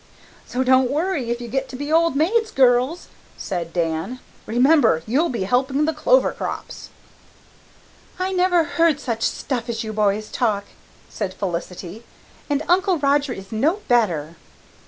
[0.47, 3.07] "So don't worry if you do get to be old maids, girls,"
[3.37, 4.19] said Dan.
[4.47, 6.89] "Remember, you'll be helping the clover crops."
[8.17, 10.65] "I never heard such stuff as you boys talk,"
[11.07, 12.03] said Felicity,
[12.49, 14.37] "and Uncle Roger is no better."